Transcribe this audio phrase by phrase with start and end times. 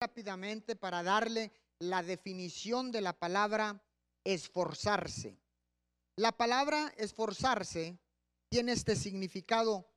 [0.00, 3.82] rápidamente para darle la definición de la palabra
[4.24, 5.38] esforzarse.
[6.16, 7.98] La palabra esforzarse
[8.48, 9.88] tiene este significado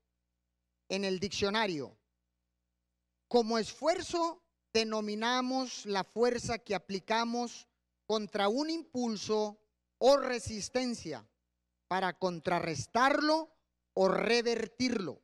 [0.90, 1.98] en el diccionario.
[3.28, 4.44] Como esfuerzo
[4.74, 7.68] denominamos la fuerza que aplicamos
[8.06, 9.60] contra un impulso
[10.00, 11.28] o resistencia
[11.88, 13.50] para contrarrestarlo
[13.94, 15.22] o revertirlo.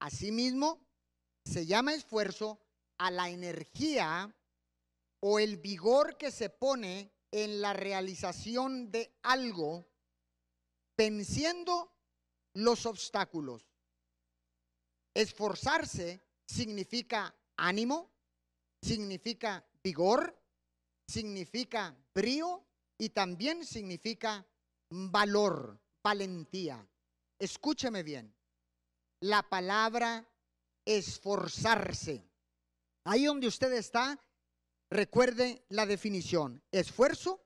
[0.00, 0.80] Asimismo,
[1.44, 2.63] se llama esfuerzo
[2.98, 4.34] a la energía
[5.20, 9.88] o el vigor que se pone en la realización de algo,
[10.96, 11.92] venciendo
[12.54, 13.66] los obstáculos.
[15.14, 18.10] Esforzarse significa ánimo,
[18.82, 20.36] significa vigor,
[21.08, 22.64] significa brío
[22.98, 24.46] y también significa
[24.90, 26.86] valor, valentía.
[27.38, 28.34] Escúcheme bien.
[29.20, 30.28] La palabra
[30.84, 32.28] esforzarse.
[33.04, 34.18] Ahí donde usted está,
[34.90, 36.62] recuerde la definición.
[36.70, 37.44] Esfuerzo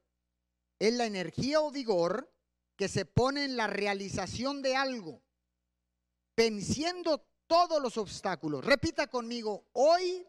[0.78, 2.32] es la energía o vigor
[2.76, 5.20] que se pone en la realización de algo,
[6.36, 8.64] venciendo todos los obstáculos.
[8.64, 10.24] Repita conmigo, hoy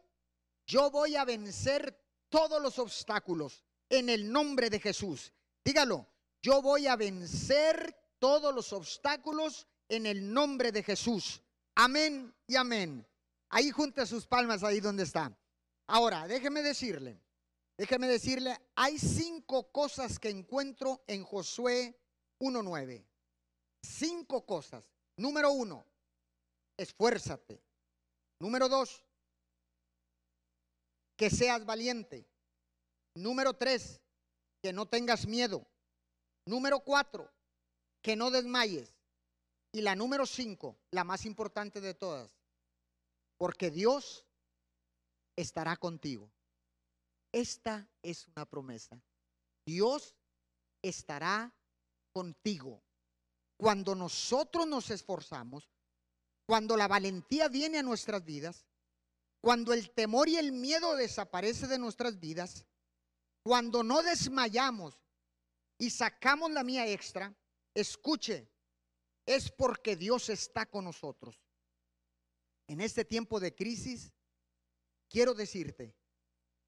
[0.66, 1.96] yo voy a vencer
[2.30, 5.32] todos los obstáculos en el nombre de Jesús.
[5.64, 6.08] Dígalo,
[6.42, 11.42] yo voy a vencer todos los obstáculos en el nombre de Jesús.
[11.76, 13.06] Amén y amén.
[13.50, 15.36] Ahí junta sus palmas ahí donde está.
[15.88, 17.20] Ahora, déjeme decirle,
[17.78, 22.00] déjeme decirle, hay cinco cosas que encuentro en Josué
[22.40, 23.04] 1.9.
[23.82, 24.88] Cinco cosas.
[25.18, 25.86] Número uno,
[26.78, 27.62] esfuérzate.
[28.40, 29.04] Número dos,
[31.18, 32.26] que seas valiente.
[33.16, 34.00] Número tres,
[34.62, 35.68] que no tengas miedo.
[36.46, 37.30] Número cuatro,
[38.02, 38.96] que no desmayes.
[39.74, 42.39] Y la número cinco, la más importante de todas,
[43.40, 44.28] porque Dios
[45.38, 46.30] estará contigo.
[47.32, 49.02] Esta es una promesa.
[49.66, 50.14] Dios
[50.82, 51.56] estará
[52.12, 52.84] contigo.
[53.58, 55.72] Cuando nosotros nos esforzamos,
[56.46, 58.66] cuando la valentía viene a nuestras vidas,
[59.42, 62.66] cuando el temor y el miedo desaparece de nuestras vidas,
[63.42, 65.00] cuando no desmayamos
[65.78, 67.34] y sacamos la mía extra,
[67.74, 68.52] escuche,
[69.26, 71.49] es porque Dios está con nosotros.
[72.70, 74.14] En este tiempo de crisis,
[75.10, 75.96] quiero decirte,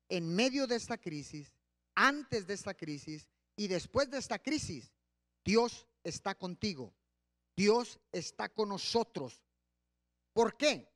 [0.10, 1.54] en medio de esta crisis,
[1.94, 4.92] antes de esta crisis y después de esta crisis,
[5.46, 6.92] Dios está contigo.
[7.56, 9.44] Dios está con nosotros.
[10.34, 10.92] ¿Por qué?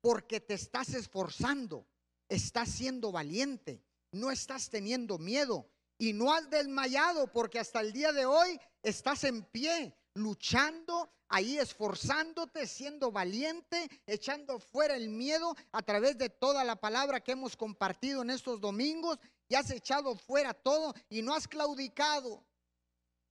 [0.00, 1.86] Porque te estás esforzando,
[2.30, 8.12] estás siendo valiente, no estás teniendo miedo y no has desmayado porque hasta el día
[8.12, 15.82] de hoy estás en pie, luchando, ahí esforzándote, siendo valiente, echando fuera el miedo a
[15.82, 19.18] través de toda la palabra que hemos compartido en estos domingos.
[19.48, 22.44] Y has echado fuera todo y no has claudicado,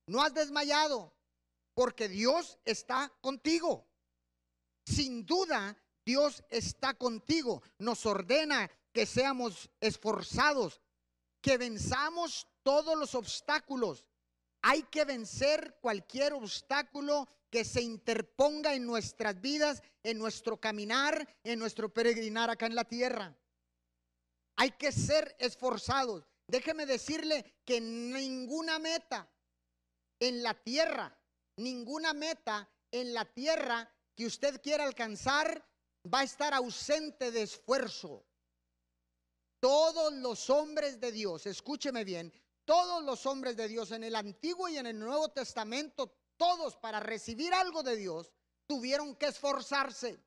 [0.06, 1.14] no has desmayado,
[1.74, 3.86] porque Dios está contigo.
[4.84, 7.62] Sin duda, Dios está contigo.
[7.78, 10.80] Nos ordena que seamos esforzados,
[11.40, 14.04] que venzamos todos los obstáculos.
[14.62, 21.58] Hay que vencer cualquier obstáculo que se interponga en nuestras vidas, en nuestro caminar, en
[21.58, 23.36] nuestro peregrinar acá en la tierra.
[24.56, 26.24] Hay que ser esforzados.
[26.46, 29.30] Déjeme decirle que ninguna meta
[30.18, 31.16] en la tierra,
[31.56, 35.64] ninguna meta en la tierra que usted quiera alcanzar
[36.12, 38.24] va a estar ausente de esfuerzo.
[39.60, 42.32] Todos los hombres de Dios, escúcheme bien,
[42.68, 47.00] todos los hombres de Dios en el Antiguo y en el Nuevo Testamento, todos para
[47.00, 48.30] recibir algo de Dios,
[48.66, 50.22] tuvieron que esforzarse.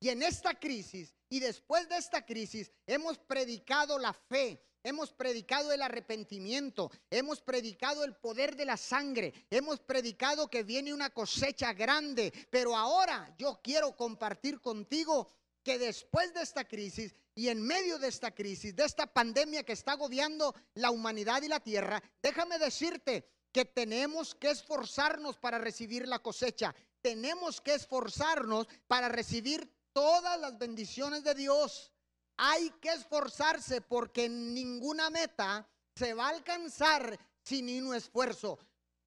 [0.00, 5.70] Y en esta crisis y después de esta crisis hemos predicado la fe, Hemos predicado
[5.70, 11.72] el arrepentimiento, hemos predicado el poder de la sangre, hemos predicado que viene una cosecha
[11.72, 15.30] grande, pero ahora yo quiero compartir contigo
[15.62, 19.72] que después de esta crisis y en medio de esta crisis, de esta pandemia que
[19.72, 26.08] está agobiando la humanidad y la tierra, déjame decirte que tenemos que esforzarnos para recibir
[26.08, 31.92] la cosecha, tenemos que esforzarnos para recibir todas las bendiciones de Dios.
[32.36, 38.58] Hay que esforzarse porque ninguna meta se va a alcanzar sin un esfuerzo.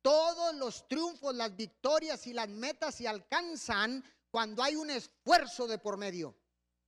[0.02, 5.80] Todos los triunfos, las victorias y las metas se alcanzan cuando hay un esfuerzo de
[5.80, 6.36] por medio.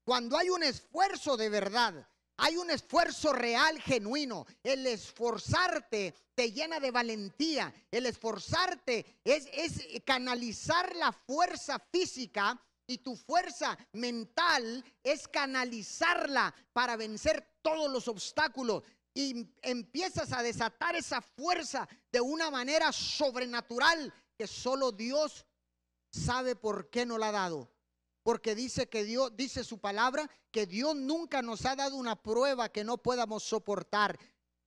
[0.08, 2.08] Cuando hay un esfuerzo de verdad.
[2.38, 4.46] Hay un esfuerzo real, genuino.
[4.64, 7.74] El esforzarte te llena de valentía.
[7.92, 12.58] El esforzarte es, es canalizar la fuerza física
[12.88, 18.84] y tu fuerza mental es canalizarla para vencer todos los obstáculos.
[19.14, 25.46] Y empiezas a desatar esa fuerza de una manera sobrenatural que solo Dios
[26.10, 27.77] sabe por qué no la ha dado.
[28.28, 32.68] Porque dice que Dios, dice su palabra, que Dios nunca nos ha dado una prueba
[32.68, 34.20] que no podamos soportar.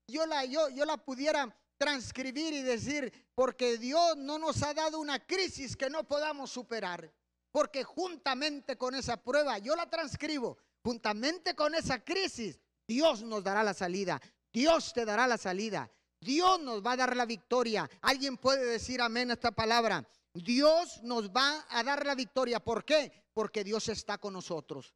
[0.08, 4.98] Yo la, yo, yo la pudiera transcribir y decir, porque Dios no nos ha dado
[4.98, 7.12] una crisis que no podamos superar.
[7.52, 12.58] Porque juntamente con esa prueba, yo la transcribo, juntamente con esa crisis,
[12.88, 14.22] Dios nos dará la salida.
[14.50, 15.90] Dios te dará la salida.
[16.18, 17.90] Dios nos va a dar la victoria.
[18.00, 20.08] Alguien puede decir amén a esta palabra.
[20.34, 22.60] Dios nos va a dar la victoria.
[22.60, 23.12] ¿Por qué?
[23.32, 24.94] Porque Dios está con nosotros.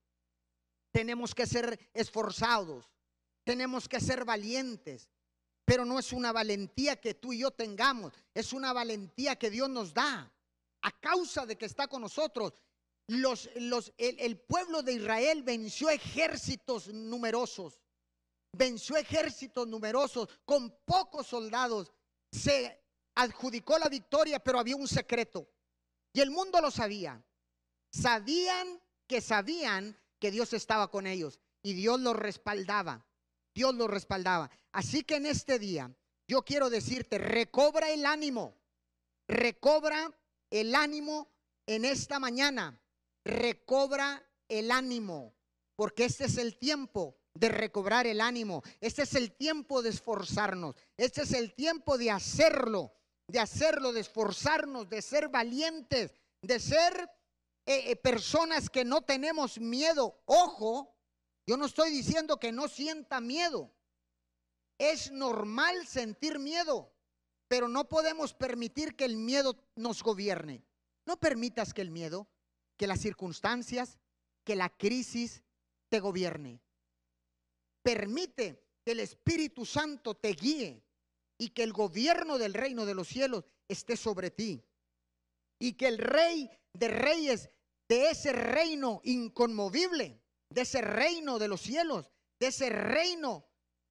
[0.93, 2.91] Tenemos que ser esforzados.
[3.45, 5.11] Tenemos que ser valientes.
[5.65, 8.13] Pero no es una valentía que tú y yo tengamos.
[8.33, 10.31] Es una valentía que Dios nos da
[10.83, 12.53] a causa de que está con nosotros.
[13.09, 17.83] Los, los, el, el pueblo de Israel venció ejércitos numerosos,
[18.53, 21.93] venció ejércitos numerosos con pocos soldados.
[22.31, 22.84] Se
[23.15, 25.49] adjudicó la victoria, pero había un secreto.
[26.13, 27.23] Y el mundo lo sabía.
[27.91, 33.07] Sabían que sabían que Dios estaba con ellos y Dios los respaldaba.
[33.55, 34.51] Dios los respaldaba.
[34.73, 35.95] Así que en este día
[36.27, 38.57] yo quiero decirte, recobra el ánimo,
[39.29, 40.11] recobra
[40.51, 41.29] el ánimo
[41.67, 42.81] en esta mañana.
[43.25, 45.35] Recobra el ánimo,
[45.77, 48.63] porque este es el tiempo de recobrar el ánimo.
[48.81, 50.77] Este es el tiempo de esforzarnos.
[50.97, 52.93] Este es el tiempo de hacerlo,
[53.29, 56.13] de hacerlo, de esforzarnos, de ser valientes,
[56.43, 57.09] de ser
[57.67, 60.23] eh, eh, personas que no tenemos miedo.
[60.27, 60.97] Ojo,
[61.47, 63.73] yo no estoy diciendo que no sienta miedo.
[64.79, 66.95] Es normal sentir miedo
[67.49, 70.65] pero no podemos permitir que el miedo nos gobierne.
[71.07, 72.29] No permitas que el miedo,
[72.77, 73.99] que las circunstancias,
[74.45, 75.45] que la crisis
[75.89, 76.61] te gobierne.
[77.83, 80.84] Permite que el Espíritu Santo te guíe
[81.39, 84.65] y que el gobierno del reino de los cielos esté sobre ti.
[85.59, 87.51] Y que el rey de reyes
[87.89, 90.21] de ese reino inconmovible,
[90.51, 93.47] de ese reino de los cielos, de ese reino,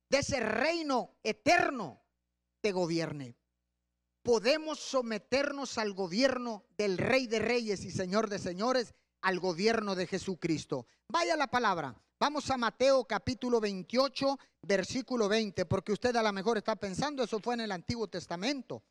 [0.09, 2.03] de ese reino eterno,
[2.61, 3.37] te gobierne
[4.23, 10.07] podemos someternos al gobierno del Rey de Reyes y Señor de Señores, al gobierno de
[10.07, 10.87] Jesucristo.
[11.09, 11.95] Vaya la palabra.
[12.23, 17.41] Vamos a Mateo capítulo 28, versículo 20, porque usted a lo mejor está pensando, eso
[17.41, 18.81] fue en el Antiguo Testamento.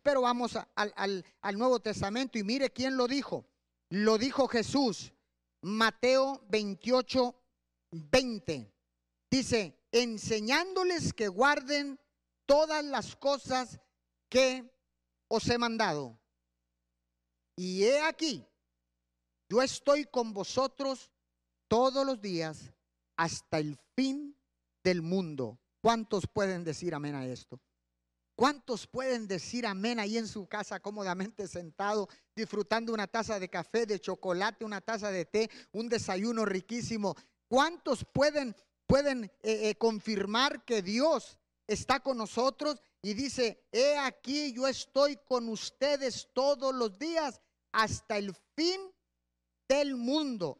[0.00, 3.44] Pero vamos al, al Nuevo Testamento y mire quién lo dijo.
[3.90, 5.12] Lo dijo Jesús.
[5.60, 7.34] Mateo 28,
[7.90, 8.72] 20.
[9.28, 11.98] Dice, enseñándoles que guarden
[12.46, 13.80] todas las cosas
[14.28, 14.72] que
[15.26, 16.16] os he mandado.
[17.56, 18.46] Y he aquí,
[19.48, 21.10] yo estoy con vosotros
[21.68, 22.72] todos los días
[23.16, 24.36] hasta el fin
[24.82, 25.58] del mundo.
[25.80, 27.60] ¿Cuántos pueden decir amén a esto?
[28.34, 33.84] ¿Cuántos pueden decir amén ahí en su casa cómodamente sentado, disfrutando una taza de café,
[33.84, 37.16] de chocolate, una taza de té, un desayuno riquísimo?
[37.48, 38.54] ¿Cuántos pueden,
[38.86, 41.36] pueden eh, eh, confirmar que Dios
[41.66, 47.40] está con nosotros y dice, he aquí yo estoy con ustedes todos los días
[47.72, 48.80] hasta el fin
[49.68, 50.58] del mundo.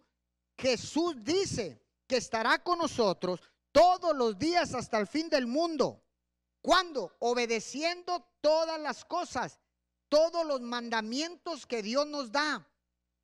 [0.58, 3.40] Jesús dice que estará con nosotros
[3.70, 6.02] todos los días hasta el fin del mundo.
[6.60, 7.16] ¿Cuándo?
[7.20, 9.60] Obedeciendo todas las cosas,
[10.08, 12.66] todos los mandamientos que Dios nos da.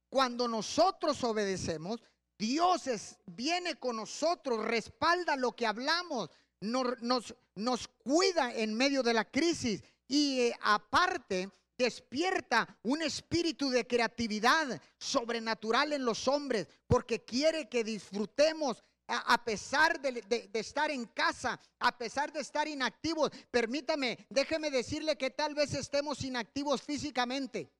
[0.08, 2.00] Cuando nosotros obedecemos,
[2.38, 2.88] Dios
[3.26, 9.82] viene con nosotros, respalda lo que hablamos, nos, nos, cuida en medio de la crisis
[10.06, 17.84] y eh, aparte despierta un espíritu de creatividad sobrenatural en los hombres porque quiere que
[17.84, 23.30] disfrutemos a, pesar de, estar en casa, a pesar de estar inactivos.
[23.50, 27.70] Permítame, déjeme decirle que tal vez estemos inactivos físicamente,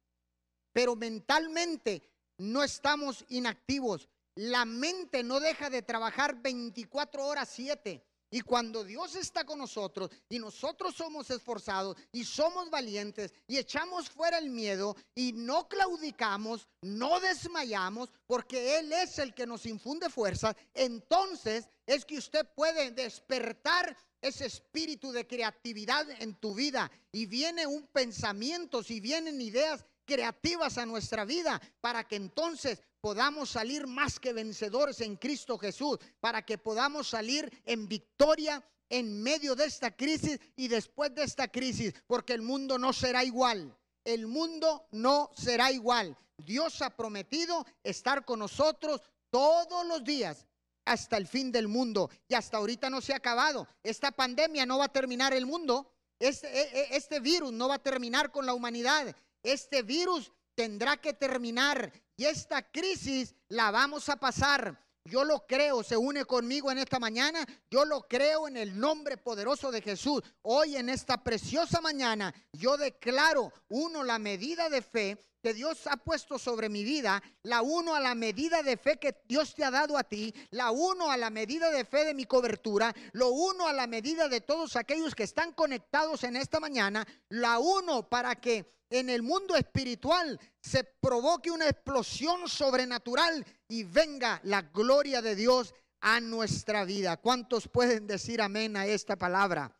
[0.72, 4.08] pero mentalmente no estamos inactivos.
[4.34, 8.04] La mente no deja de trabajar 24 horas 7.
[8.35, 14.11] Y cuando Dios está con nosotros y nosotros somos esforzados y somos valientes y echamos
[14.11, 20.11] fuera el miedo y no claudicamos, no desmayamos, porque Él es el que nos infunde
[20.11, 26.91] fuerza, entonces es que usted puede despertar ese espíritu de creatividad en tu vida.
[27.12, 33.50] Y viene un pensamiento, si vienen ideas creativas a nuestra vida para que entonces podamos
[33.50, 39.54] salir más que vencedores en Cristo Jesús, para que podamos salir en victoria en medio
[39.54, 43.76] de esta crisis y después de esta crisis, porque el mundo no será igual.
[44.04, 46.16] El mundo no será igual.
[46.37, 50.46] Dios ha prometido estar con nosotros todos los días
[50.84, 52.11] hasta el fin del mundo.
[52.28, 53.66] Y hasta ahorita no se ha acabado.
[53.82, 55.90] Esta pandemia no va a terminar el mundo.
[56.18, 59.14] Este, e, e, este, virus no va a terminar con la humanidad.
[59.44, 61.92] Este virus tendrá que terminar.
[62.16, 64.80] Y esta crisis la vamos a pasar.
[65.04, 67.46] Yo lo creo, se une conmigo en esta mañana.
[67.70, 70.22] Yo lo creo en el nombre poderoso de Jesús.
[70.42, 75.98] Hoy en esta preciosa mañana yo declaro, uno, la medida de fe que Dios ha
[75.98, 79.70] puesto sobre mi vida, la uno a la medida de fe que Dios te ha
[79.70, 83.68] dado a ti, la uno a la medida de fe de mi cobertura, lo uno
[83.68, 88.36] a la medida de todos aquellos que están conectados en esta mañana, la uno para
[88.36, 95.36] que en el mundo espiritual se provoque una explosión sobrenatural y venga la gloria de
[95.36, 97.18] Dios a nuestra vida.
[97.18, 99.76] ¿Cuántos pueden decir amén a esta palabra?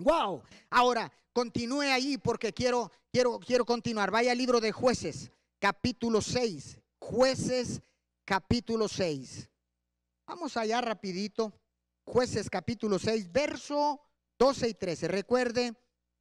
[0.00, 0.42] Wow.
[0.70, 4.10] Ahora, continúe ahí porque quiero, quiero, quiero continuar.
[4.10, 6.78] Vaya al libro de jueces, capítulo 6.
[6.98, 7.82] Jueces,
[8.24, 9.48] capítulo 6.
[10.26, 11.52] Vamos allá rapidito.
[12.04, 14.00] Jueces, capítulo 6, verso
[14.38, 15.08] 12 y 13.
[15.08, 15.74] Recuerde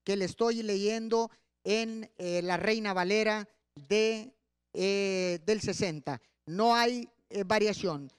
[0.04, 1.32] que le estoy leyendo
[1.64, 4.36] en eh, la Reina Valera de,
[4.74, 6.22] eh, del 60.
[6.48, 8.12] No hay eh, variación.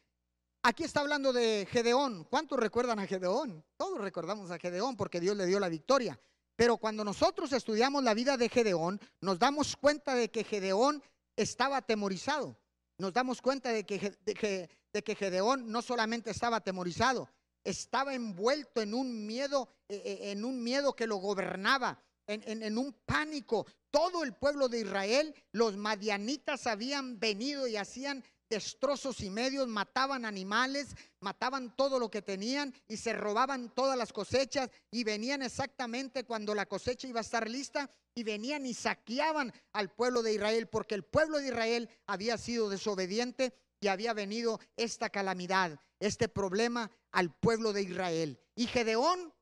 [0.62, 2.24] Aquí está hablando de Gedeón.
[2.24, 3.64] ¿Cuántos recuerdan a Gedeón?
[3.78, 6.20] Todos recordamos a Gedeón porque Dios le dio la victoria.
[6.54, 11.02] Pero cuando nosotros estudiamos la vida de Gedeón, nos damos cuenta de que Gedeón
[11.34, 12.58] estaba atemorizado.
[12.98, 17.30] Nos damos cuenta de que, de que, Gedeón no solamente estaba atemorizado,
[17.64, 22.92] estaba envuelto en un miedo, eh, eh, en un miedo que lo gobernaba, en, un
[23.06, 23.66] pánico.
[23.90, 30.25] Todo el pueblo de Israel, los madianitas habían venido y hacían destrozos y medios, mataban
[30.25, 30.88] animales,
[31.21, 36.54] mataban todo lo que tenían y se robaban todas las cosechas y venían exactamente cuando
[36.54, 40.97] la cosecha iba a estar lista y venían y saqueaban al pueblo de Israel porque
[40.97, 47.33] el pueblo de Israel había sido desobediente y había venido esta calamidad, este problema al
[47.33, 48.38] pueblo de Israel.
[48.57, 49.33] Y Gedeón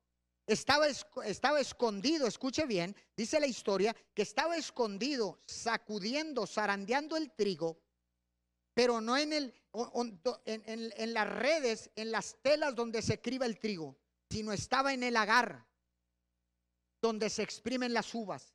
[0.47, 0.87] estaba,
[1.25, 7.81] estaba escondido, escuche bien, dice la historia, que estaba escondido, sacudiendo, zarandeando el trigo
[8.79, 9.53] pero no en, el,
[10.45, 13.99] en, las redes, en las telas donde se criba el trigo,
[14.31, 15.67] sino estaba en el agar,
[17.03, 18.55] donde se exprimen las uvas.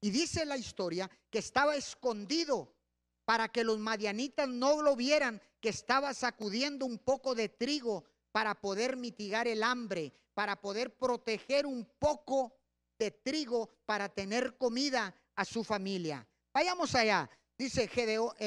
[0.00, 2.74] Y dice la historia que estaba escondido
[3.24, 8.60] para que los madianitas no lo vieran, que estaba sacudiendo un poco de trigo para
[8.60, 12.58] poder mitigar el hambre, para poder proteger un poco
[12.98, 16.26] de trigo para tener comida a su familia.
[16.52, 17.30] Vayamos allá.
[17.60, 17.90] Dice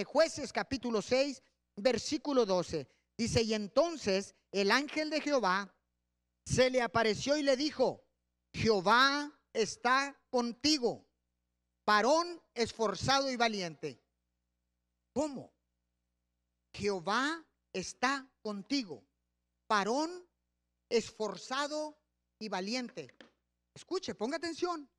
[0.05, 1.43] jueces capítulo 6,
[1.75, 2.87] versículo 12.
[3.15, 5.71] Dice, y entonces el ángel de Jehová
[6.43, 8.03] se le apareció y le dijo,
[8.51, 11.05] Jehová está contigo,
[11.85, 14.01] varón esforzado y valiente.
[15.13, 15.53] ¿Cómo?
[16.73, 19.05] Jehová está contigo,
[19.69, 20.27] varón
[20.89, 21.99] esforzado
[22.39, 23.15] y valiente.
[23.75, 24.89] Escuche, ponga atención,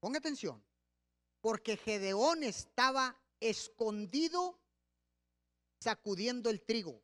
[0.00, 0.64] ponga atención,
[1.42, 4.58] porque Gedeón estaba escondido
[5.80, 7.02] sacudiendo el trigo.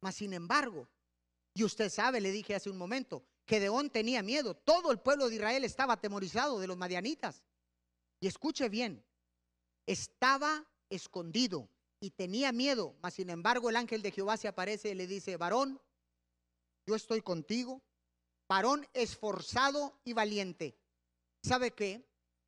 [0.00, 0.88] Mas sin embargo,
[1.54, 4.54] y usted sabe, le dije hace un momento, Gedeón tenía miedo.
[4.54, 7.42] Todo el pueblo de Israel estaba atemorizado de los madianitas.
[8.20, 9.04] Y escuche bien,
[9.86, 11.68] estaba escondido
[12.00, 12.96] y tenía miedo.
[13.02, 15.80] Mas sin embargo, el ángel de Jehová se aparece y le dice, varón,
[16.86, 17.82] yo estoy contigo,
[18.48, 20.76] varón esforzado y valiente.
[21.42, 22.04] ¿Sabe qué?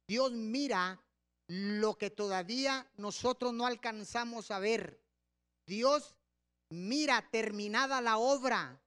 [0.07, 1.01] Dios mira
[1.47, 5.01] lo que todavía nosotros no alcanzamos a ver.
[5.67, 6.17] Dios
[6.71, 8.81] mira terminada la obra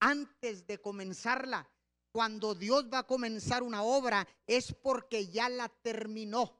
[0.00, 1.68] antes de comenzarla.
[2.12, 6.58] Cuando Dios va a comenzar una obra es porque ya la terminó.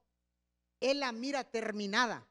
[0.80, 2.28] Él la mira terminada.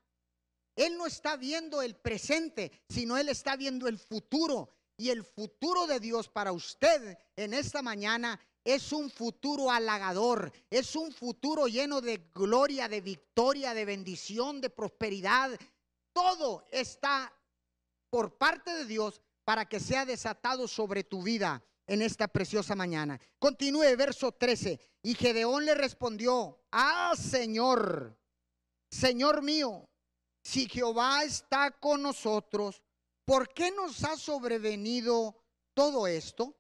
[0.76, 4.70] Él no está viendo el presente, sino Él está viendo el futuro.
[4.96, 10.94] Y el futuro de Dios para usted en esta mañana es un futuro halagador, es
[10.98, 15.58] un futuro lleno de gloria, de victoria, de bendición, de prosperidad.
[16.12, 17.34] Todo está
[18.10, 23.18] por parte de Dios para que sea desatado sobre tu vida en esta preciosa mañana.
[23.40, 24.78] Continúe verso 13.
[25.02, 28.20] Y Gedeón le respondió, ah Señor,
[28.92, 29.88] Señor mío,
[30.44, 32.84] si Jehová está con nosotros,
[33.24, 35.42] ¿por qué nos ha sobrevenido
[35.74, 36.54] todo esto?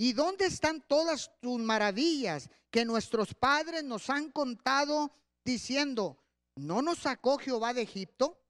[0.00, 5.12] ¿Y dónde están todas tus maravillas que nuestros padres nos han contado
[5.44, 6.16] diciendo,
[6.54, 8.40] ¿no nos sacó Jehová de Egipto?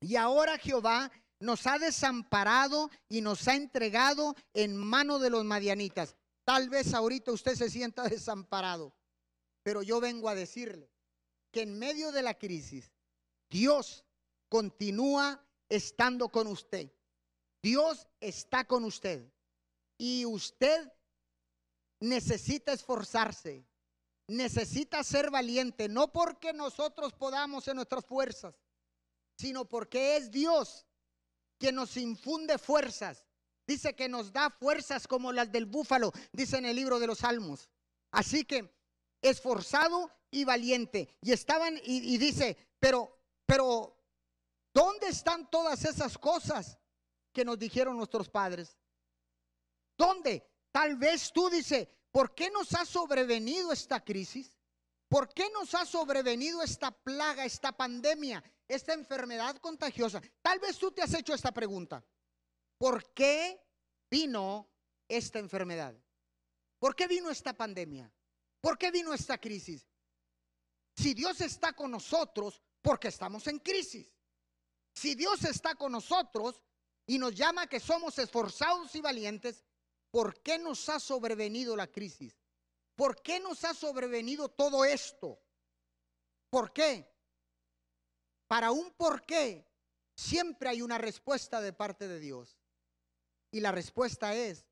[0.00, 6.14] Y ahora Jehová nos ha desamparado y nos ha entregado en mano de los madianitas.
[6.44, 8.94] Tal vez ahorita usted se sienta desamparado,
[9.64, 10.92] pero yo vengo a decirle
[11.50, 12.92] que en medio de la crisis
[13.50, 14.04] Dios
[14.48, 16.92] continúa estando con usted.
[17.60, 19.28] Dios está con usted.
[20.04, 20.92] Y usted
[22.00, 23.64] necesita esforzarse,
[24.26, 28.52] necesita ser valiente, no porque nosotros podamos en nuestras fuerzas,
[29.38, 30.84] sino porque es Dios
[31.56, 33.28] que nos infunde fuerzas.
[33.64, 37.18] Dice que nos da fuerzas como las del búfalo, dice en el libro de los
[37.18, 37.68] Salmos.
[38.10, 38.74] Así que
[39.22, 41.16] esforzado y valiente.
[41.20, 43.96] Y estaban, y, y dice, pero, pero,
[44.74, 46.76] ¿dónde están todas esas cosas
[47.32, 48.76] que nos dijeron nuestros padres?
[50.02, 50.44] ¿Dónde?
[50.72, 54.58] Tal vez tú dices, ¿por qué nos ha sobrevenido esta crisis?
[55.08, 60.20] ¿Por qué nos ha sobrevenido esta plaga, esta pandemia, esta enfermedad contagiosa?
[60.40, 62.04] Tal vez tú te has hecho esta pregunta.
[62.78, 63.60] ¿Por qué
[64.10, 64.68] vino
[65.06, 65.94] esta enfermedad?
[66.80, 68.12] ¿Por qué vino esta pandemia?
[68.60, 69.86] ¿Por qué vino esta crisis?
[70.96, 74.12] Si Dios está con nosotros, porque estamos en crisis.
[74.96, 76.60] Si Dios está con nosotros
[77.06, 79.64] y nos llama que somos esforzados y valientes,
[80.12, 82.38] ¿por qué nos ha sobrevenido la crisis?
[82.94, 85.40] ¿Por qué nos ha sobrevenido todo esto?
[86.50, 87.10] ¿Por qué?
[88.46, 89.66] Para un por qué
[90.14, 92.58] siempre hay una respuesta de parte de Dios.
[93.50, 94.66] Y la respuesta es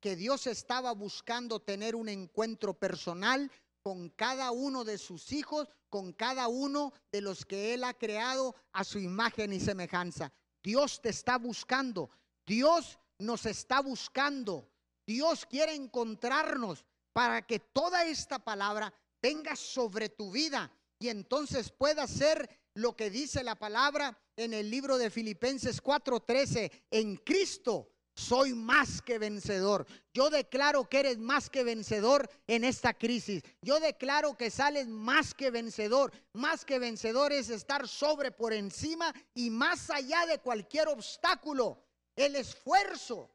[0.00, 3.50] que Dios estaba buscando tener un encuentro personal
[3.82, 8.54] con cada uno de sus hijos, con cada uno de los que Él ha creado
[8.72, 10.30] a su imagen y semejanza.
[10.62, 12.10] Dios te está buscando,
[12.46, 14.70] Dios nos está buscando,
[15.06, 18.92] Dios quiere encontrarnos para que toda esta palabra
[19.22, 24.70] venga sobre tu vida y entonces pueda ser lo que dice la palabra en el
[24.70, 29.86] libro de Filipenses 4:13, en Cristo soy más que vencedor.
[30.12, 33.42] Yo declaro que eres más que vencedor en esta crisis.
[33.60, 36.12] Yo declaro que sales más que vencedor.
[36.32, 41.82] Más que vencedor es estar sobre, por encima y más allá de cualquier obstáculo.
[42.14, 43.33] El esfuerzo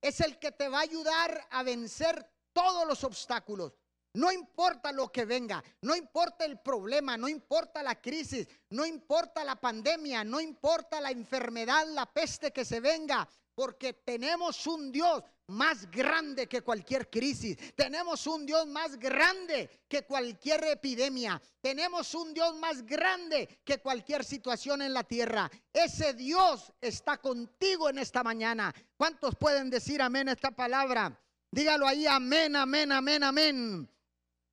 [0.00, 3.72] es el que te va a ayudar a vencer todos los obstáculos.
[4.12, 9.44] No importa lo que venga, no importa el problema, no importa la crisis, no importa
[9.44, 13.28] la pandemia, no importa la enfermedad, la peste que se venga,
[13.60, 17.58] porque tenemos un Dios más grande que cualquier crisis.
[17.74, 21.38] Tenemos un Dios más grande que cualquier epidemia.
[21.60, 25.50] Tenemos un Dios más grande que cualquier situación en la tierra.
[25.74, 28.74] Ese Dios está contigo en esta mañana.
[28.96, 31.20] ¿Cuántos pueden decir amén a esta palabra?
[31.50, 33.90] Dígalo ahí, amén, amén, amén, amén.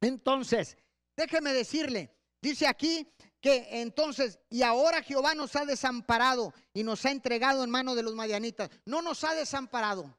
[0.01, 0.75] Entonces,
[1.15, 3.09] déjeme decirle, dice aquí
[3.41, 8.03] que entonces, y ahora Jehová nos ha desamparado y nos ha entregado en mano de
[8.03, 8.69] los madianitas.
[8.85, 10.17] No nos ha desamparado.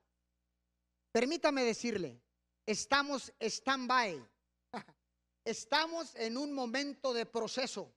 [1.12, 2.20] Permítame decirle,
[2.66, 4.24] estamos stand-by.
[5.44, 7.90] Estamos en un momento de proceso.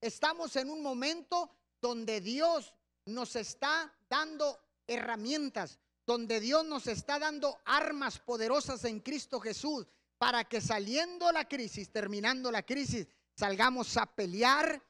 [0.00, 2.72] Estamos en un momento donde Dios
[3.06, 9.86] nos está dando herramientas, donde Dios nos está dando armas poderosas en Cristo Jesús
[10.18, 14.82] para que saliendo la crisis, terminando la crisis, salgamos a pelear,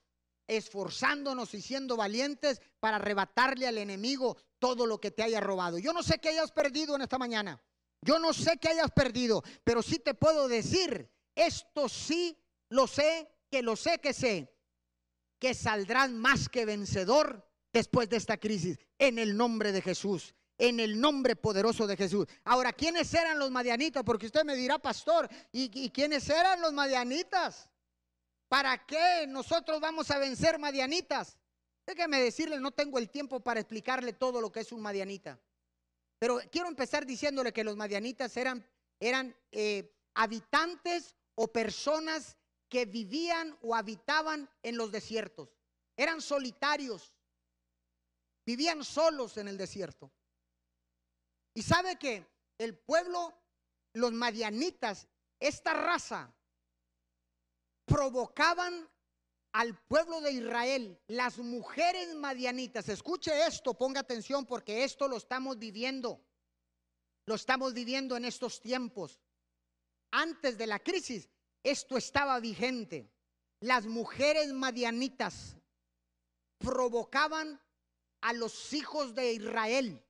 [0.47, 5.79] esforzándonos y siendo valientes para arrebatarle al enemigo todo lo que te haya robado.
[5.79, 7.61] Yo no sé qué hayas perdido en esta mañana.
[8.01, 13.29] Yo no sé qué hayas perdido, pero sí te puedo decir, esto sí lo sé,
[13.51, 14.55] que lo sé que sé,
[15.41, 20.81] que saldrás más que vencedor después de esta crisis, en el nombre de Jesús en
[20.81, 22.27] el nombre poderoso de Jesús.
[22.45, 24.03] Ahora, ¿quiénes eran los madianitas?
[24.05, 27.69] Porque usted me dirá, pastor, ¿y, quiénes eran los madianitas?
[28.49, 31.37] ¿Para qué nosotros vamos a vencer madianitas?
[31.85, 35.39] Déjeme decirle, no tengo el tiempo para explicarle todo lo que es un madianita.
[36.19, 38.67] Pero quiero empezar diciéndole que los madianitas eran,
[39.01, 42.37] eran eh, habitantes o personas
[42.69, 45.49] que vivían o habitaban en los desiertos.
[45.97, 47.15] Eran solitarios.
[48.45, 50.11] Vivían solos en el desierto.
[51.55, 52.27] Y sabe que
[52.59, 53.35] el pueblo,
[53.93, 55.09] los madianitas,
[55.41, 56.33] esta raza,
[57.87, 58.89] provocaban
[59.53, 62.89] al pueblo de Israel, las mujeres madianitas.
[62.91, 66.21] Escuche esto, ponga atención porque esto lo estamos viviendo.
[67.25, 69.19] Lo estamos viviendo en estos tiempos.
[70.11, 71.31] Antes de la crisis,
[71.63, 73.11] esto estaba vigente.
[73.61, 75.57] Las mujeres madianitas
[76.59, 77.61] provocaban
[78.21, 80.07] a los hijos de Israel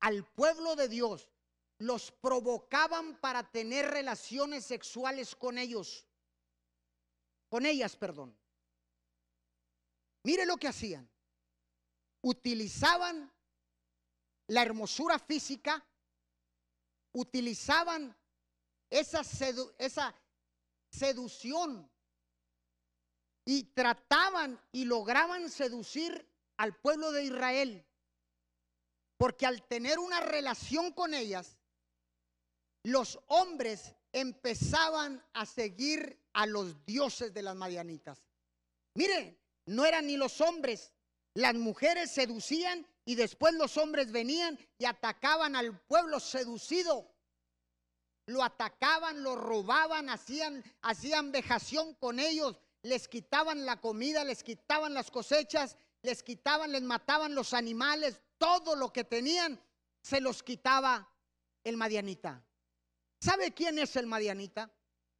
[0.00, 1.30] al pueblo de Dios,
[1.78, 6.06] los provocaban para tener relaciones sexuales con ellos,
[7.48, 8.36] con ellas, perdón.
[10.22, 11.08] Mire lo que hacían.
[12.22, 13.32] Utilizaban
[14.48, 15.84] la hermosura física,
[17.12, 18.16] utilizaban
[18.90, 19.22] esa,
[19.78, 20.14] esa
[20.90, 21.90] seducción
[23.44, 27.86] y trataban y lograban seducir al pueblo de Israel.
[29.16, 31.56] Porque al tener una relación con ellas,
[32.82, 38.18] los hombres empezaban a seguir a los dioses de las madianitas.
[38.94, 40.94] Mire, no eran ni los hombres,
[41.34, 47.14] las mujeres seducían y después los hombres venían y atacaban al pueblo seducido.
[48.24, 54.94] Lo atacaban, lo robaban, hacían, hacían vejación con ellos, les quitaban la comida, les quitaban
[54.94, 59.60] las cosechas, les quitaban, les mataban los animales, todo lo que tenían,
[60.00, 61.12] se los quitaba
[61.64, 62.45] el madianita.
[63.20, 64.70] ¿Sabe quién es el madianita?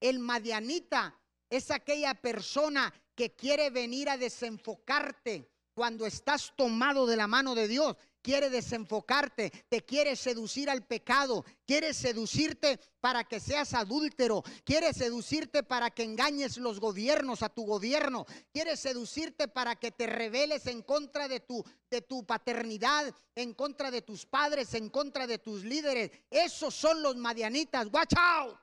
[0.00, 7.26] El madianita es aquella persona que quiere venir a desenfocarte cuando estás tomado de la
[7.26, 7.96] mano de Dios
[8.26, 15.62] quiere desenfocarte, te quiere seducir al pecado, quiere seducirte para que seas adúltero, quiere seducirte
[15.62, 20.82] para que engañes los gobiernos a tu gobierno, quiere seducirte para que te rebeles en
[20.82, 25.62] contra de tu de tu paternidad, en contra de tus padres, en contra de tus
[25.62, 26.10] líderes.
[26.28, 27.86] Esos son los madianitas.
[27.92, 28.58] Watch out.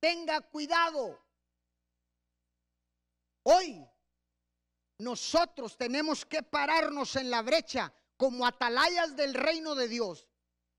[0.00, 1.18] Tenga cuidado.
[3.44, 3.82] Hoy
[4.98, 10.28] nosotros tenemos que pararnos en la brecha como atalayas del reino de Dios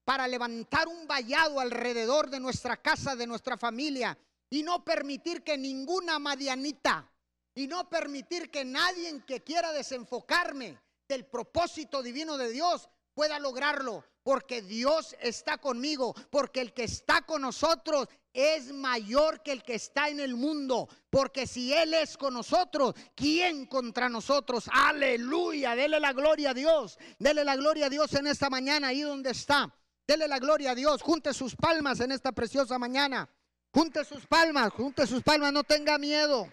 [0.06, 4.16] para levantar un vallado alrededor de nuestra casa, de nuestra familia
[4.48, 7.12] y no permitir que ninguna madianita
[7.56, 14.04] y no permitir que nadie que quiera desenfocarme del propósito divino de Dios pueda lograrlo,
[14.24, 19.76] porque Dios está conmigo, porque el que está con nosotros es mayor que el que
[19.76, 24.70] está en el mundo, porque si Él es con nosotros, ¿quién contra nosotros?
[24.72, 29.02] Aleluya, dele la gloria a Dios, dele la gloria a Dios en esta mañana, ahí
[29.02, 29.74] donde está.
[30.08, 33.30] Dele la gloria a Dios, junte sus palmas en esta preciosa mañana.
[33.74, 36.52] Junte sus palmas, junte sus palmas, no tenga miedo.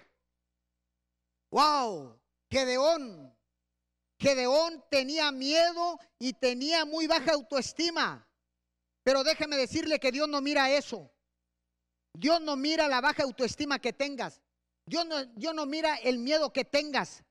[1.50, 2.16] Wow,
[2.50, 3.34] Gedeón,
[4.18, 8.26] Gedeón tenía miedo y tenía muy baja autoestima.
[9.04, 11.10] Pero déjeme decirle que Dios no mira eso.
[12.12, 14.40] Dios no mira la baja autoestima que tengas.
[14.84, 17.22] Dios no, Dios no mira el miedo que tengas.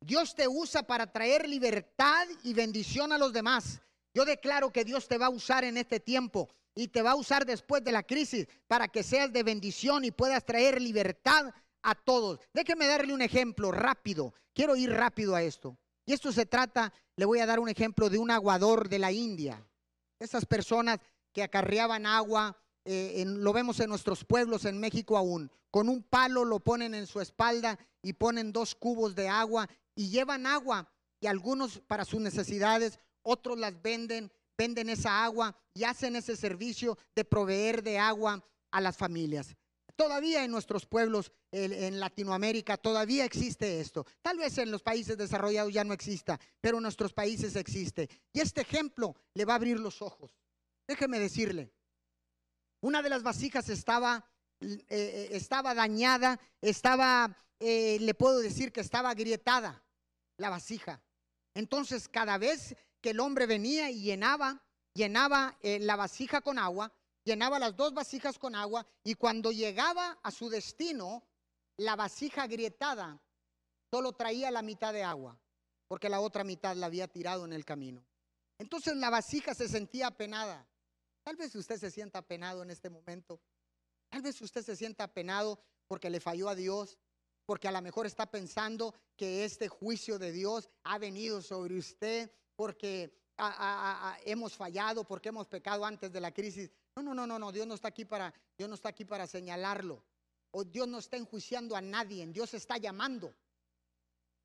[0.00, 3.80] Dios te usa para traer libertad y bendición a los demás.
[4.12, 7.16] Yo declaro que Dios te va a usar en este tiempo y te va a
[7.16, 11.94] usar después de la crisis para que seas de bendición y puedas traer libertad a
[11.94, 12.40] todos.
[12.52, 14.34] Déjeme darle un ejemplo rápido.
[14.52, 15.78] Quiero ir rápido a esto.
[16.06, 19.10] Y esto se trata, le voy a dar un ejemplo de un aguador de la
[19.10, 19.66] India.
[20.20, 21.00] Esas personas
[21.32, 25.50] que acarreaban agua, eh, lo vemos en nuestros pueblos en México aún.
[25.70, 30.08] Con un palo lo ponen en su espalda y ponen dos cubos de agua y
[30.08, 30.88] llevan agua
[31.20, 36.96] y algunos para sus necesidades, otros las venden, venden esa agua y hacen ese servicio
[37.14, 39.56] de proveer de agua a las familias.
[39.96, 44.06] Todavía en nuestros pueblos en Latinoamérica todavía existe esto.
[44.20, 48.08] Tal vez en los países desarrollados ya no exista, pero en nuestros países existe.
[48.32, 50.36] Y este ejemplo le va a abrir los ojos.
[50.86, 51.72] Déjeme decirle,
[52.80, 54.24] una de las vasijas estaba,
[54.60, 59.82] eh, eh, estaba dañada, estaba, eh, le puedo decir que estaba agrietada
[60.36, 61.02] la vasija.
[61.54, 64.62] Entonces, cada vez que el hombre venía y llenaba,
[64.94, 66.92] llenaba la vasija con agua,
[67.26, 71.24] llenaba las dos vasijas con agua y cuando llegaba a su destino,
[71.76, 73.20] la vasija agrietada
[73.90, 75.38] solo traía la mitad de agua,
[75.88, 78.06] porque la otra mitad la había tirado en el camino.
[78.58, 80.66] Entonces la vasija se sentía apenada.
[81.24, 83.40] Tal vez usted se sienta apenado en este momento.
[84.08, 85.58] Tal vez usted se sienta apenado
[85.88, 86.96] porque le falló a Dios,
[87.44, 92.30] porque a lo mejor está pensando que este juicio de Dios ha venido sobre usted
[92.54, 93.12] porque
[94.24, 96.70] hemos fallado, porque hemos pecado antes de la crisis.
[96.96, 99.26] No, no, no, no, no, Dios no está aquí para, Dios no está aquí para
[99.26, 100.02] señalarlo.
[100.64, 103.34] Dios no está enjuiciando a nadie, Dios está llamando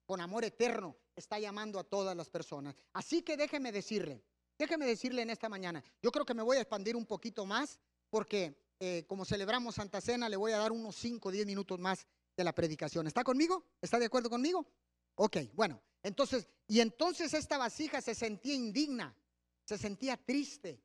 [0.05, 2.75] con amor eterno, está llamando a todas las personas.
[2.91, 4.21] Así que déjeme decirle,
[4.57, 7.79] déjeme decirle en esta mañana, yo creo que me voy a expandir un poquito más
[8.09, 11.79] porque eh, como celebramos Santa Cena, le voy a dar unos 5 o 10 minutos
[11.79, 13.07] más de la predicación.
[13.07, 13.63] ¿Está conmigo?
[13.81, 14.65] ¿Está de acuerdo conmigo?
[15.15, 19.15] Ok, bueno, entonces, y entonces esta vasija se sentía indigna,
[19.63, 20.81] se sentía triste,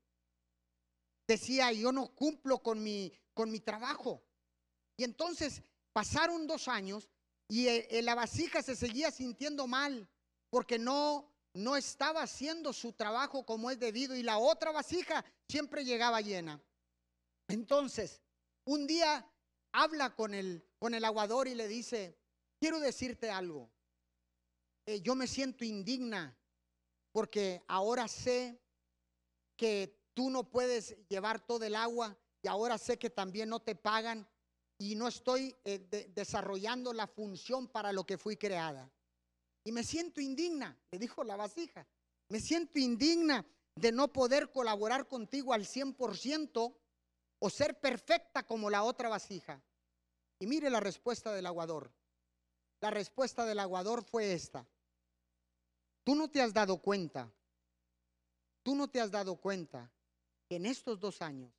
[1.26, 4.22] decía, yo no cumplo con mi, con mi trabajo.
[4.96, 5.62] Y entonces
[5.92, 7.08] pasaron dos años
[7.48, 10.08] y eh, eh, la vasija se seguía sintiendo mal
[10.50, 15.84] porque no, no estaba haciendo su trabajo como es debido y la otra vasija siempre
[15.84, 16.60] llegaba llena.
[17.48, 18.20] Entonces,
[18.64, 19.28] un día
[19.72, 22.18] habla con el, con el aguador y le dice,
[22.58, 23.70] quiero decirte algo,
[24.86, 26.36] eh, yo me siento indigna
[27.12, 28.60] porque ahora sé
[29.56, 33.74] que tú no puedes llevar todo el agua y ahora sé que también no te
[33.74, 34.26] pagan
[34.78, 35.78] y no estoy eh,
[36.14, 38.90] desarrollando la función para lo que fui creada.
[39.62, 41.86] Y me siento indigna, le dijo la vasija.
[42.30, 46.74] Me siento indigna de no poder colaborar contigo al 100%
[47.38, 49.62] o ser perfecta como la otra vasija.
[50.38, 51.92] Y mire la respuesta del aguador.
[52.80, 54.66] La respuesta del aguador fue esta.
[56.04, 57.30] Tú no te has dado cuenta,
[58.62, 59.90] tú no te has dado cuenta
[60.54, 61.52] en estos dos años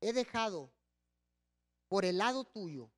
[0.00, 0.72] he dejado
[1.88, 2.90] por el lado tuyo,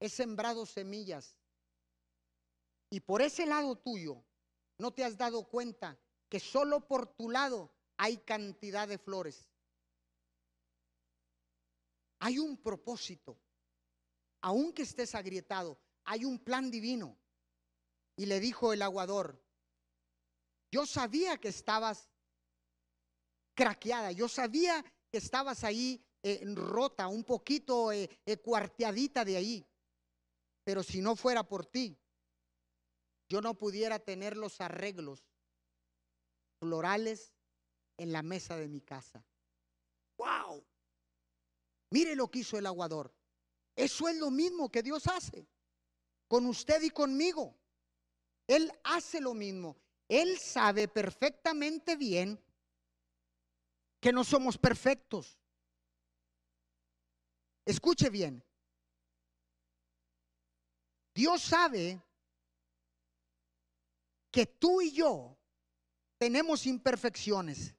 [0.00, 1.36] he sembrado semillas
[2.90, 4.24] y por ese lado tuyo
[4.78, 9.48] no te has dado cuenta que solo por tu lado hay cantidad de flores.
[12.18, 13.38] Hay un propósito.
[14.40, 17.16] Aunque estés agrietado, hay un plan divino.
[18.16, 19.42] Y le dijo el aguador,
[20.70, 22.10] yo sabía que estabas
[23.54, 29.66] craqueada, yo sabía que estabas ahí eh, rota, un poquito eh, eh, cuarteadita de ahí.
[30.64, 31.98] Pero si no fuera por ti,
[33.28, 35.22] yo no pudiera tener los arreglos
[36.58, 37.34] florales
[37.98, 39.24] en la mesa de mi casa.
[40.16, 40.64] ¡Wow!
[41.90, 43.14] Mire lo que hizo el aguador.
[43.76, 45.46] Eso es lo mismo que Dios hace
[46.28, 47.56] con usted y conmigo.
[48.46, 49.76] Él hace lo mismo.
[50.08, 52.42] Él sabe perfectamente bien
[54.04, 55.38] que no somos perfectos.
[57.64, 58.44] Escuche bien.
[61.14, 62.02] Dios sabe
[64.30, 65.38] que tú y yo
[66.18, 67.74] tenemos imperfecciones.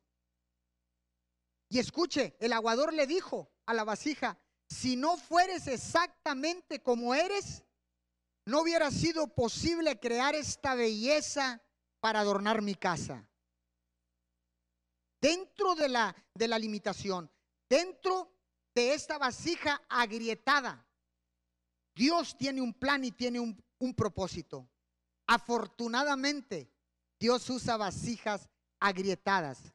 [1.69, 4.35] Y escuche, el aguador le dijo, a la vasija,
[4.67, 7.63] si no fueres exactamente como eres,
[8.45, 11.61] no hubiera sido posible crear esta belleza
[11.99, 13.29] para adornar mi casa.
[15.25, 17.31] Dentro de la, de la limitación,
[17.67, 18.31] dentro
[18.75, 20.87] de esta vasija agrietada,
[21.95, 24.69] Dios tiene un plan y tiene un, un propósito.
[25.25, 26.71] Afortunadamente,
[27.19, 28.47] Dios usa vasijas
[28.79, 29.73] agrietadas.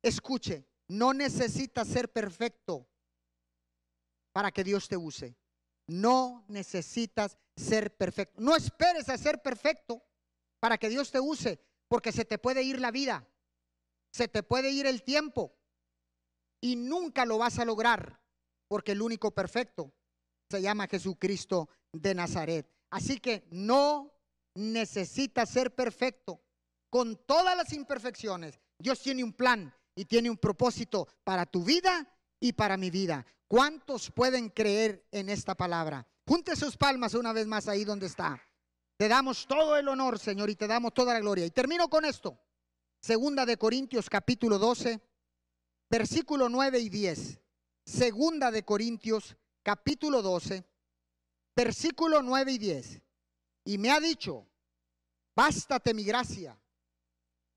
[0.00, 2.88] Escuche, no necesita ser perfecto
[4.30, 5.36] para que Dios te use.
[5.88, 8.40] No necesitas ser perfecto.
[8.40, 10.04] No esperes a ser perfecto
[10.60, 13.28] para que Dios te use, porque se te puede ir la vida,
[14.12, 15.54] se te puede ir el tiempo
[16.60, 18.20] y nunca lo vas a lograr,
[18.68, 19.92] porque el único perfecto
[20.50, 22.70] se llama Jesucristo de Nazaret.
[22.90, 24.12] Así que no
[24.54, 26.40] necesitas ser perfecto
[26.90, 28.58] con todas las imperfecciones.
[28.78, 32.08] Dios tiene un plan y tiene un propósito para tu vida
[32.40, 33.24] y para mi vida.
[33.46, 36.06] ¿Cuántos pueden creer en esta palabra?
[36.26, 38.40] Junte sus palmas una vez más ahí donde está.
[38.96, 41.46] Te damos todo el honor, Señor, y te damos toda la gloria.
[41.46, 42.38] Y termino con esto.
[43.00, 45.00] Segunda de Corintios capítulo 12,
[45.88, 47.40] versículo 9 y 10.
[47.84, 50.64] Segunda de Corintios capítulo 12,
[51.54, 53.02] versículo 9 y 10.
[53.66, 54.48] Y me ha dicho,
[55.36, 56.60] bástate mi gracia,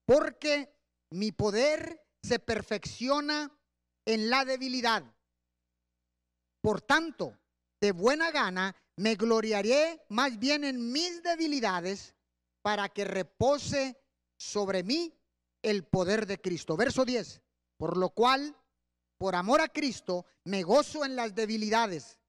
[0.06, 0.72] porque
[1.10, 3.52] mi poder se perfecciona
[4.06, 5.04] en la debilidad.
[6.62, 7.36] Por tanto,
[7.80, 12.14] de buena gana me gloriaré más bien en mis debilidades
[12.62, 14.00] para que repose
[14.38, 15.18] sobre mí
[15.62, 16.76] el poder de Cristo.
[16.78, 17.42] Verso 10.
[17.78, 18.56] Por lo cual,
[19.18, 22.20] por amor a Cristo, me gozo en las debilidades,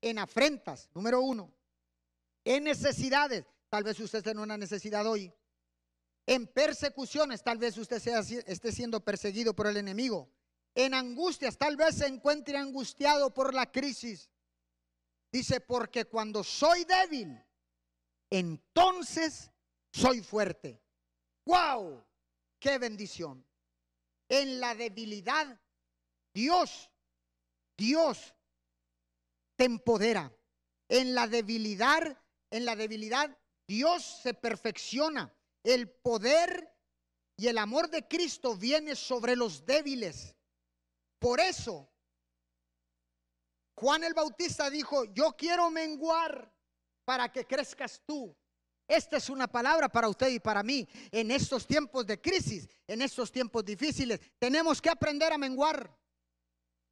[0.00, 1.52] en afrentas, número uno,
[2.44, 3.44] en necesidades.
[3.68, 5.32] Tal vez usted tenga una necesidad hoy.
[6.26, 10.28] En persecuciones, tal vez usted sea, esté siendo perseguido por el enemigo
[10.74, 14.30] en angustias, tal vez se encuentre angustiado por la crisis.
[15.30, 17.42] Dice, porque cuando soy débil,
[18.30, 19.50] entonces
[19.92, 20.82] soy fuerte.
[21.44, 22.02] ¡Wow!
[22.62, 23.44] ¡Qué bendición!
[24.28, 25.60] En la debilidad,
[26.32, 26.88] Dios,
[27.76, 28.32] Dios
[29.56, 30.32] te empodera.
[30.88, 32.16] En la debilidad,
[32.50, 35.36] en la debilidad, Dios se perfecciona.
[35.64, 36.72] El poder
[37.36, 40.36] y el amor de Cristo viene sobre los débiles.
[41.18, 41.92] Por eso,
[43.74, 46.54] Juan el Bautista dijo, yo quiero menguar
[47.04, 48.36] para que crezcas tú.
[48.92, 50.86] Esta es una palabra para usted y para mí.
[51.10, 55.98] En estos tiempos de crisis, en estos tiempos difíciles, tenemos que aprender a menguar.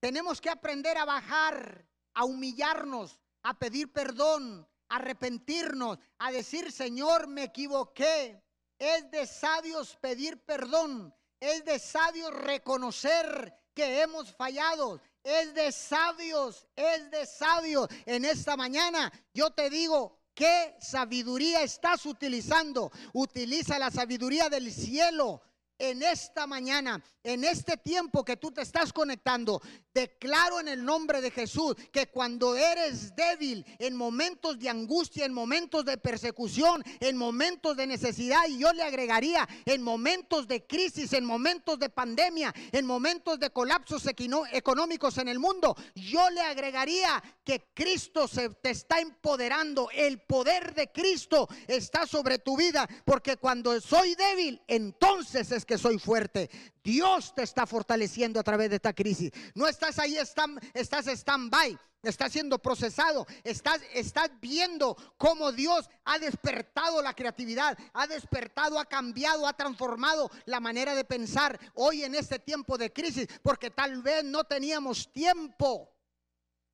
[0.01, 7.27] Tenemos que aprender a bajar, a humillarnos, a pedir perdón, a arrepentirnos, a decir, Señor,
[7.27, 8.43] me equivoqué.
[8.79, 11.15] Es de sabios pedir perdón.
[11.39, 15.03] Es de sabios reconocer que hemos fallado.
[15.23, 17.91] Es de sabios, es de sabios.
[18.07, 22.91] En esta mañana yo te digo, ¿qué sabiduría estás utilizando?
[23.13, 25.43] Utiliza la sabiduría del cielo
[25.81, 29.61] en esta mañana, en este tiempo que tú te estás conectando,
[29.93, 35.33] declaro en el nombre de Jesús que cuando eres débil, en momentos de angustia, en
[35.33, 41.13] momentos de persecución, en momentos de necesidad, y yo le agregaría, en momentos de crisis,
[41.13, 44.07] en momentos de pandemia, en momentos de colapsos
[44.53, 50.75] económicos en el mundo, yo le agregaría que Cristo se te está empoderando, el poder
[50.75, 56.51] de Cristo está sobre tu vida, porque cuando soy débil, entonces es que soy fuerte.
[56.83, 59.31] Dios te está fortaleciendo a través de esta crisis.
[59.55, 67.01] No estás ahí, estás stand-by, estás siendo procesado, estás, estás viendo cómo Dios ha despertado
[67.03, 72.41] la creatividad, ha despertado, ha cambiado, ha transformado la manera de pensar hoy en este
[72.41, 75.89] tiempo de crisis, porque tal vez no teníamos tiempo,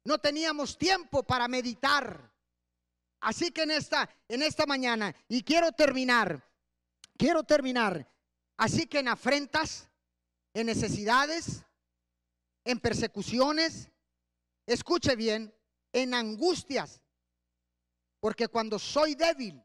[0.04, 2.32] no teníamos tiempo para meditar.
[3.20, 6.48] Así que en esta, en esta mañana, y quiero terminar,
[7.18, 8.15] quiero terminar
[8.56, 9.88] Así que en afrentas,
[10.54, 11.62] en necesidades,
[12.64, 13.90] en persecuciones,
[14.66, 15.54] escuche bien,
[15.92, 17.02] en angustias,
[18.20, 19.62] porque cuando soy débil,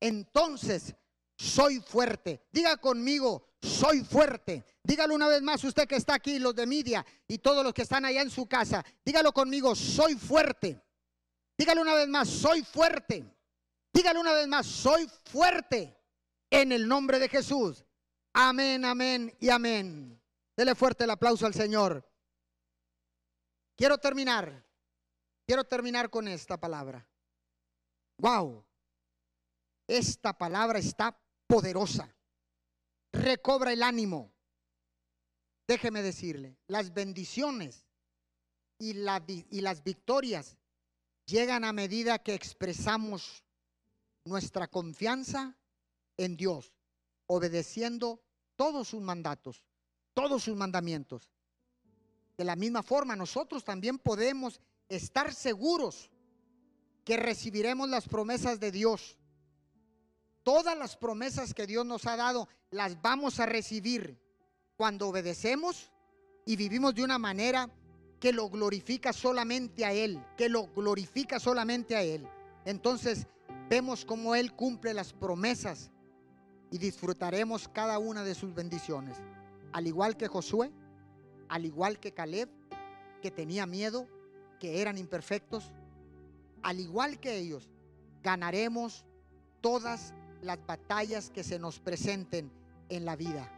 [0.00, 0.94] entonces
[1.36, 2.46] soy fuerte.
[2.52, 4.64] Diga conmigo, soy fuerte.
[4.82, 7.82] Dígalo una vez más usted que está aquí, los de media y todos los que
[7.82, 8.84] están allá en su casa.
[9.04, 10.80] Dígalo conmigo, soy fuerte.
[11.56, 13.24] Dígalo una vez más, soy fuerte.
[13.92, 15.97] Dígalo una vez más, soy fuerte
[16.50, 17.84] en el nombre de Jesús.
[18.32, 20.20] Amén, amén y amén.
[20.56, 22.08] Dele fuerte el aplauso al Señor.
[23.76, 24.64] Quiero terminar.
[25.46, 27.06] Quiero terminar con esta palabra.
[28.18, 28.64] Wow.
[29.86, 32.14] Esta palabra está poderosa.
[33.12, 34.32] Recobra el ánimo.
[35.66, 37.86] Déjeme decirle, las bendiciones
[38.78, 40.56] y, y las victorias
[41.26, 43.44] llegan a medida que expresamos
[44.24, 45.57] nuestra confianza
[46.18, 46.74] en Dios,
[47.26, 48.20] obedeciendo
[48.56, 49.64] todos sus mandatos,
[50.12, 51.30] todos sus mandamientos.
[52.36, 56.10] De la misma forma, nosotros también podemos estar seguros
[57.04, 59.16] que recibiremos las promesas de Dios.
[60.42, 64.20] Todas las promesas que Dios nos ha dado las vamos a recibir
[64.76, 65.90] cuando obedecemos
[66.46, 67.70] y vivimos de una manera
[68.20, 72.28] que lo glorifica solamente a Él, que lo glorifica solamente a Él.
[72.64, 73.26] Entonces
[73.68, 75.90] vemos cómo Él cumple las promesas
[76.70, 79.16] y disfrutaremos cada una de sus bendiciones.
[79.72, 80.70] Al igual que Josué,
[81.48, 82.48] al igual que Caleb,
[83.22, 84.06] que tenía miedo,
[84.60, 85.70] que eran imperfectos,
[86.62, 87.68] al igual que ellos,
[88.22, 89.04] ganaremos
[89.60, 92.50] todas las batallas que se nos presenten
[92.88, 93.50] en la vida.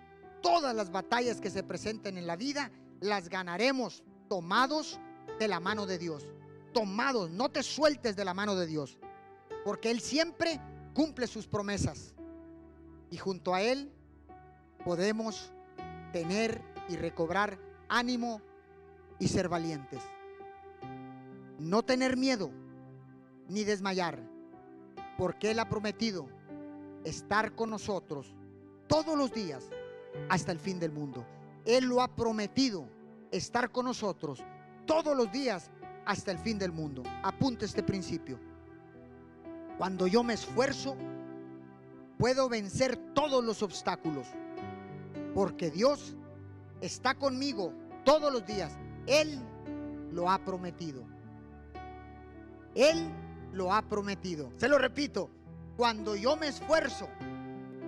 [0.42, 2.70] Todas las batallas que se presenten en la vida
[3.00, 4.98] las ganaremos tomados
[5.38, 6.26] de la mano de Dios.
[6.72, 8.98] Tomados, no te sueltes de la mano de Dios,
[9.64, 10.60] porque Él siempre
[10.94, 12.14] cumple sus promesas
[13.10, 13.90] y junto a Él
[14.84, 15.52] podemos
[16.12, 18.40] tener y recobrar ánimo
[19.18, 20.02] y ser valientes.
[21.58, 22.50] No tener miedo
[23.48, 24.18] ni desmayar,
[25.18, 26.28] porque Él ha prometido
[27.04, 28.34] estar con nosotros
[28.86, 29.68] todos los días
[30.28, 31.26] hasta el fin del mundo.
[31.64, 32.88] Él lo ha prometido
[33.30, 34.42] estar con nosotros
[34.86, 35.70] todos los días
[36.06, 37.02] hasta el fin del mundo.
[37.22, 38.38] Apunte este principio.
[39.78, 40.96] Cuando yo me esfuerzo,
[42.20, 44.28] puedo vencer todos los obstáculos.
[45.34, 46.14] Porque Dios
[46.82, 47.72] está conmigo
[48.04, 48.78] todos los días.
[49.06, 49.40] Él
[50.12, 51.02] lo ha prometido.
[52.74, 53.10] Él
[53.52, 54.52] lo ha prometido.
[54.58, 55.30] Se lo repito,
[55.78, 57.08] cuando yo me esfuerzo,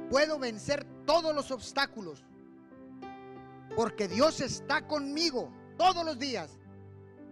[0.08, 2.24] puedo vencer todos los obstáculos.
[3.76, 6.58] Porque Dios está conmigo todos los días.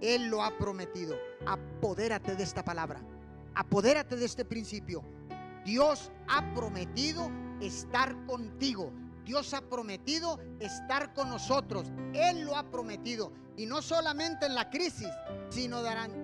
[0.02, 1.16] Él lo ha prometido.
[1.46, 3.00] Apodérate de esta palabra.
[3.54, 5.02] Apodérate de este principio.
[5.70, 7.30] Dios ha prometido
[7.60, 8.92] estar contigo.
[9.24, 11.92] Dios ha prometido estar con nosotros.
[12.12, 13.32] Él lo ha prometido.
[13.56, 15.06] Y no solamente en la crisis,
[15.48, 15.80] sino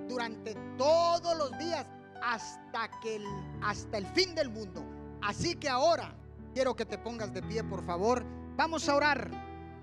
[0.08, 1.86] durante todos los días
[2.20, 3.24] hasta, que el,
[3.62, 4.84] hasta el fin del mundo.
[5.22, 6.12] Así que ahora
[6.52, 8.24] quiero que te pongas de pie, por favor.
[8.56, 9.30] Vamos a orar.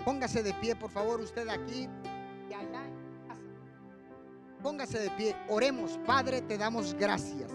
[0.03, 1.87] Póngase de pie, por favor, usted aquí.
[4.61, 5.37] Póngase de pie.
[5.47, 7.49] Oremos, Padre, te damos gracias.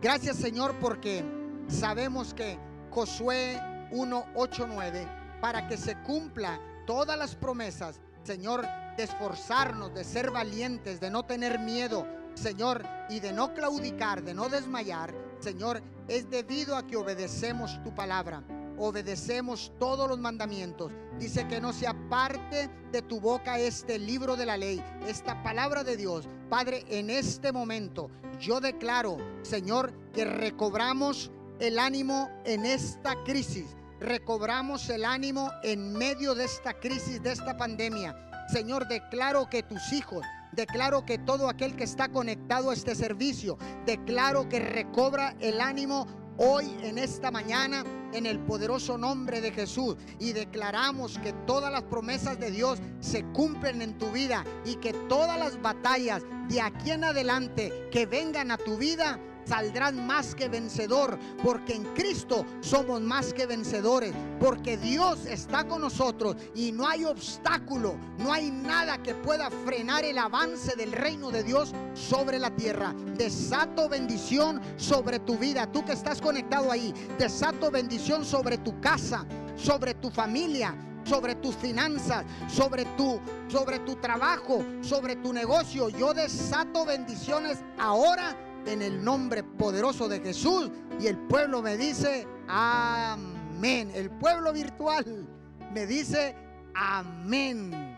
[0.00, 1.24] Gracias Señor porque
[1.68, 2.58] sabemos que
[2.90, 3.60] Josué
[3.90, 5.06] 189
[5.40, 11.24] para que se cumpla todas las promesas, Señor, de esforzarnos, de ser valientes, de no
[11.24, 16.96] tener miedo, Señor, y de no claudicar, de no desmayar, Señor, es debido a que
[16.96, 18.42] obedecemos tu palabra
[18.78, 20.92] obedecemos todos los mandamientos.
[21.18, 25.84] Dice que no se aparte de tu boca este libro de la ley, esta palabra
[25.84, 26.28] de Dios.
[26.48, 31.30] Padre, en este momento yo declaro, Señor, que recobramos
[31.60, 33.76] el ánimo en esta crisis.
[33.98, 38.14] recobramos el ánimo en medio de esta crisis, de esta pandemia.
[38.52, 43.56] Señor, declaro que tus hijos, declaro que todo aquel que está conectado a este servicio,
[43.86, 49.96] declaro que recobra el ánimo hoy en esta mañana en el poderoso nombre de Jesús
[50.18, 54.92] y declaramos que todas las promesas de Dios se cumplen en tu vida y que
[55.08, 60.48] todas las batallas de aquí en adelante que vengan a tu vida saldrán más que
[60.48, 66.86] vencedor, porque en Cristo somos más que vencedores, porque Dios está con nosotros y no
[66.86, 72.38] hay obstáculo, no hay nada que pueda frenar el avance del reino de Dios sobre
[72.38, 72.94] la tierra.
[73.16, 79.24] Desato bendición sobre tu vida, tú que estás conectado ahí, desato bendición sobre tu casa,
[79.56, 80.74] sobre tu familia,
[81.04, 85.88] sobre tus finanzas, sobre tu, sobre tu trabajo, sobre tu negocio.
[85.88, 88.36] Yo desato bendiciones ahora
[88.66, 90.70] en el nombre poderoso de Jesús.
[91.00, 93.90] Y el pueblo me dice, amén.
[93.94, 95.26] El pueblo virtual
[95.72, 96.34] me dice,
[96.74, 97.96] amén.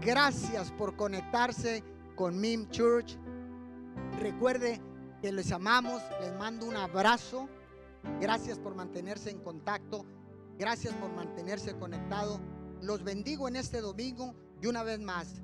[0.00, 1.82] Gracias por conectarse
[2.14, 3.16] con MIM Church.
[4.20, 4.80] Recuerde
[5.20, 7.48] que les amamos, les mando un abrazo.
[8.20, 10.06] Gracias por mantenerse en contacto.
[10.58, 12.40] Gracias por mantenerse conectado.
[12.82, 15.42] Los bendigo en este domingo y una vez más.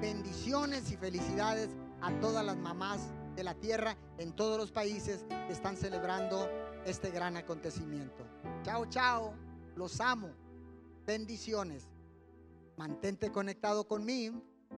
[0.00, 1.70] Bendiciones y felicidades
[2.00, 6.48] a todas las mamás de la tierra en todos los países están celebrando
[6.86, 8.24] este gran acontecimiento.
[8.62, 9.34] Chao, chao.
[9.76, 10.30] Los amo.
[11.06, 11.88] Bendiciones.
[12.76, 14.42] Mantente conectado conmigo